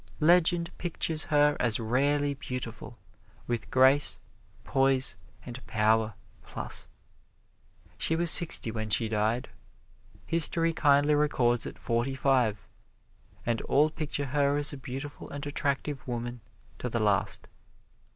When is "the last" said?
16.89-17.47